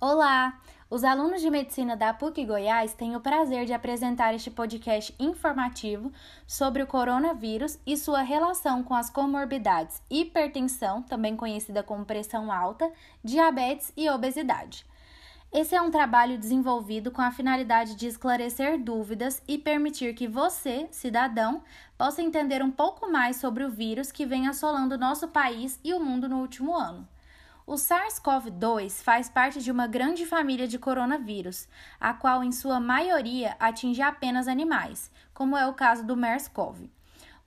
[0.00, 0.60] Olá!
[0.90, 6.12] Os alunos de medicina da PUC Goiás têm o prazer de apresentar este podcast informativo
[6.46, 12.92] sobre o coronavírus e sua relação com as comorbidades hipertensão, também conhecida como pressão alta,
[13.22, 14.84] diabetes e obesidade.
[15.50, 20.88] Esse é um trabalho desenvolvido com a finalidade de esclarecer dúvidas e permitir que você,
[20.90, 21.62] cidadão,
[21.96, 26.00] possa entender um pouco mais sobre o vírus que vem assolando nosso país e o
[26.00, 27.08] mundo no último ano.
[27.66, 31.66] O SARS-CoV-2 faz parte de uma grande família de coronavírus,
[31.98, 36.90] a qual, em sua maioria, atinge apenas animais, como é o caso do MERS-CoV.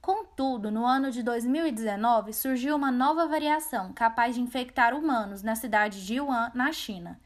[0.02, 6.04] Contudo, no ano de 2019 surgiu uma nova variação capaz de infectar humanos na cidade
[6.04, 7.20] de Wuhan, na China.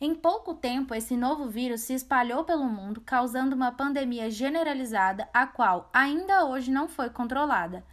[0.00, 5.46] Em pouco tempo, esse novo vírus se espalhou pelo mundo, causando uma pandemia generalizada, a
[5.46, 7.84] qual ainda hoje não foi controlada.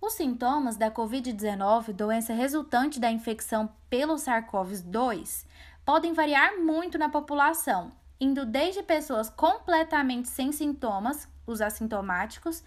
[0.00, 5.44] Os sintomas da Covid-19, doença resultante da infecção pelo SARS-CoV-2,
[5.84, 7.90] podem variar muito na população,
[8.20, 12.62] indo desde pessoas completamente sem sintomas, os assintomáticos,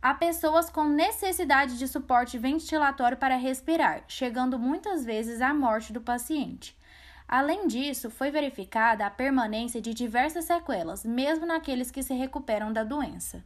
[0.00, 6.00] a pessoas com necessidade de suporte ventilatório para respirar, chegando muitas vezes à morte do
[6.00, 6.78] paciente.
[7.26, 12.84] Além disso, foi verificada a permanência de diversas sequelas, mesmo naqueles que se recuperam da
[12.84, 13.42] doença.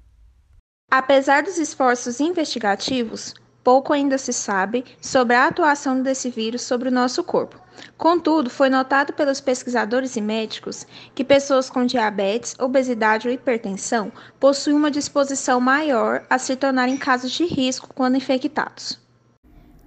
[0.94, 3.32] Apesar dos esforços investigativos,
[3.64, 7.58] pouco ainda se sabe sobre a atuação desse vírus sobre o nosso corpo.
[7.96, 14.76] Contudo, foi notado pelos pesquisadores e médicos que pessoas com diabetes, obesidade ou hipertensão possuem
[14.76, 19.00] uma disposição maior a se tornarem casos de risco quando infectados.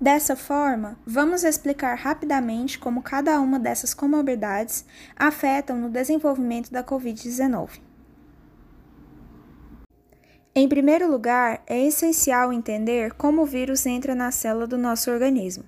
[0.01, 4.83] Dessa forma, vamos explicar rapidamente como cada uma dessas comorbidades
[5.15, 7.84] afetam no desenvolvimento da Covid-19.
[10.57, 15.65] Em primeiro lugar, é essencial entender como o vírus entra na célula do nosso organismo.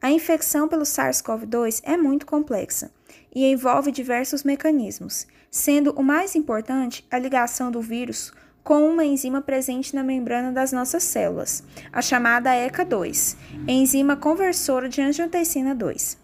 [0.00, 2.90] A infecção pelo SARS-CoV-2 é muito complexa
[3.34, 9.42] e envolve diversos mecanismos, sendo o mais importante a ligação do vírus com uma enzima
[9.42, 13.36] presente na membrana das nossas células, a chamada ECA2,
[13.68, 16.16] enzima conversora de angiotensina 2.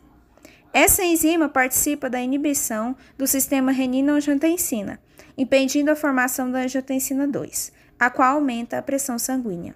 [0.72, 4.98] Essa enzima participa da inibição do sistema renina-angiotensina,
[5.36, 9.74] impedindo a formação da angiotensina 2, a qual aumenta a pressão sanguínea.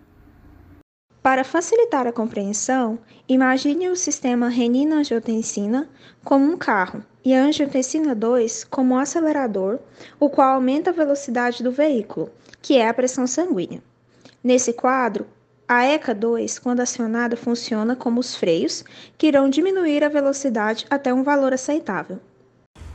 [1.22, 2.98] Para facilitar a compreensão,
[3.28, 5.88] imagine o sistema renina-angiotensina
[6.24, 9.78] como um carro e a angiotensina 2 como um acelerador,
[10.18, 12.30] o qual aumenta a velocidade do veículo,
[12.62, 13.82] que é a pressão sanguínea.
[14.42, 15.26] Nesse quadro,
[15.66, 18.84] a ECA2, quando acionada, funciona como os freios,
[19.16, 22.20] que irão diminuir a velocidade até um valor aceitável.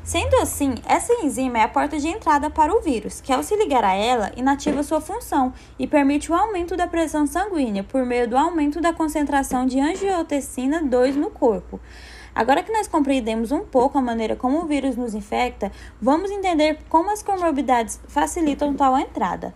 [0.04, 3.56] Sendo assim, essa enzima é a porta de entrada para o vírus, que ao se
[3.56, 8.28] ligar a ela, inativa sua função e permite o aumento da pressão sanguínea por meio
[8.28, 11.80] do aumento da concentração de angiotensina 2 no corpo.
[12.34, 15.72] Agora que nós compreendemos um pouco a maneira como o vírus nos infecta,
[16.02, 19.54] vamos entender como as comorbidades facilitam tal entrada.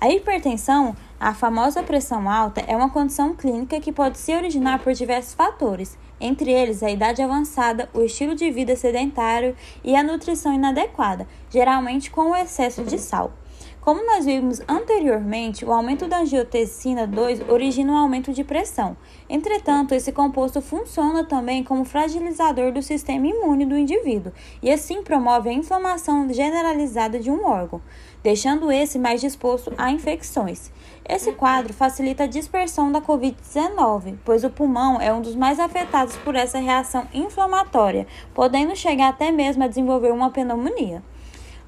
[0.00, 4.92] A hipertensão, a famosa pressão alta, é uma condição clínica que pode se originar por
[4.92, 10.54] diversos fatores, entre eles a idade avançada, o estilo de vida sedentário e a nutrição
[10.54, 13.32] inadequada, geralmente com o excesso de sal.
[13.82, 18.96] Como nós vimos anteriormente, o aumento da angiotensina 2 origina um aumento de pressão.
[19.28, 24.32] Entretanto, esse composto funciona também como fragilizador do sistema imune do indivíduo
[24.62, 27.82] e assim promove a inflamação generalizada de um órgão,
[28.22, 30.70] deixando esse mais disposto a infecções.
[31.04, 36.16] Esse quadro facilita a dispersão da Covid-19, pois o pulmão é um dos mais afetados
[36.18, 41.02] por essa reação inflamatória, podendo chegar até mesmo a desenvolver uma pneumonia.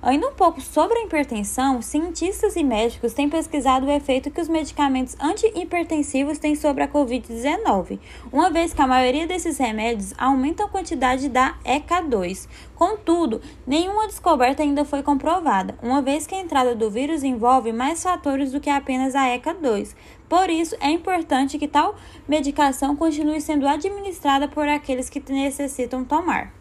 [0.05, 4.51] Ainda um pouco sobre a hipertensão, cientistas e médicos têm pesquisado o efeito que os
[4.51, 7.99] medicamentos antihipertensivos têm sobre a Covid-19,
[8.31, 12.47] uma vez que a maioria desses remédios aumentam a quantidade da ECA2.
[12.75, 18.03] Contudo, nenhuma descoberta ainda foi comprovada, uma vez que a entrada do vírus envolve mais
[18.03, 19.97] fatores do que apenas a ECA2.
[20.29, 21.97] Por isso, é importante que tal
[22.29, 26.53] medicação continue sendo administrada por aqueles que necessitam tomar.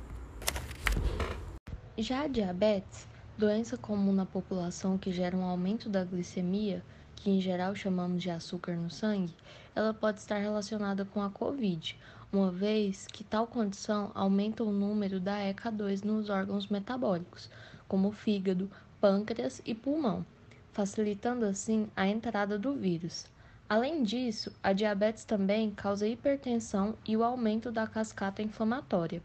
[1.98, 3.12] Já a diabetes
[3.44, 6.82] Doença comum na população que gera um aumento da glicemia,
[7.14, 9.36] que em geral chamamos de açúcar no sangue,
[9.76, 12.00] ela pode estar relacionada com a COVID,
[12.32, 17.50] uma vez que tal condição aumenta o número da ECA2 nos órgãos metabólicos,
[17.86, 20.26] como fígado, pâncreas e pulmão,
[20.72, 23.26] facilitando assim a entrada do vírus.
[23.68, 29.22] Além disso, a diabetes também causa hipertensão e o aumento da cascata inflamatória.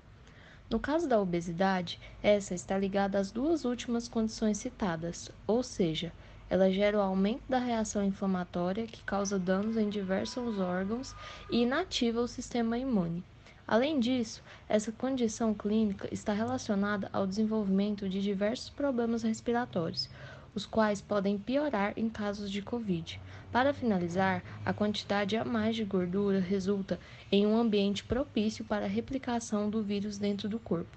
[0.70, 6.12] No caso da obesidade, essa está ligada às duas últimas condições citadas, ou seja,
[6.50, 11.14] ela gera o aumento da reação inflamatória que causa danos em diversos órgãos
[11.50, 13.24] e inativa o sistema imune.
[13.66, 20.10] Além disso, essa condição clínica está relacionada ao desenvolvimento de diversos problemas respiratórios,
[20.54, 23.20] os quais podem piorar em casos de Covid.
[23.50, 26.98] Para finalizar, a quantidade a mais de gordura resulta
[27.32, 30.96] em um ambiente propício para a replicação do vírus dentro do corpo.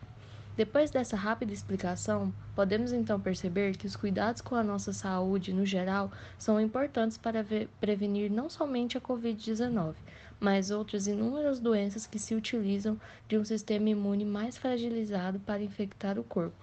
[0.56, 5.66] Depois dessa rápida explicação, podemos então perceber que os cuidados com a nossa saúde no
[5.66, 7.46] geral são importantes para
[7.80, 9.96] prevenir não somente a Covid-19,
[10.40, 13.00] mas outras inúmeras doenças que se utilizam
[13.30, 16.58] de um sistema imune mais fragilizado para infectar o corpo.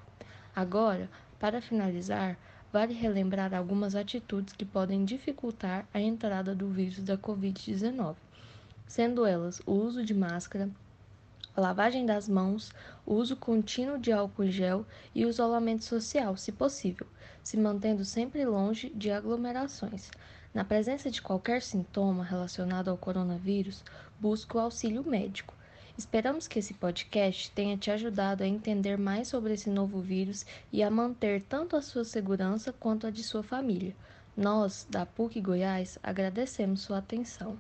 [0.55, 1.09] Agora,
[1.41, 2.37] para finalizar,
[2.73, 8.17] vale relembrar algumas atitudes que podem dificultar a entrada do vírus da Covid-19,
[8.87, 10.71] sendo elas o uso de máscara,
[11.57, 12.71] a lavagem das mãos,
[13.05, 17.07] o uso contínuo de álcool gel e o isolamento social, se possível,
[17.43, 20.11] se mantendo sempre longe de aglomerações.
[20.55, 23.83] Na presença de qualquer sintoma relacionado ao coronavírus,
[24.21, 25.58] busque o auxílio médico.
[25.99, 30.81] Esperamos que esse podcast tenha te ajudado a entender mais sobre esse novo vírus e
[30.81, 33.97] a manter tanto a sua segurança quanto a de sua família.
[34.37, 37.59] Nós, da PUC Goiás, agradecemos sua atenção.